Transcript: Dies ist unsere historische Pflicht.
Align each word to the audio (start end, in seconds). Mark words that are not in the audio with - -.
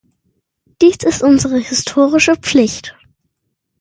Dies 0.81 0.95
ist 1.05 1.21
unsere 1.21 1.59
historische 1.59 2.35
Pflicht. 2.35 2.97